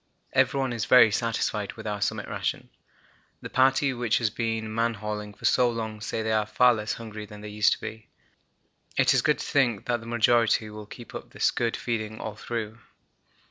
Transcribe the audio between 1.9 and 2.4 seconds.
summit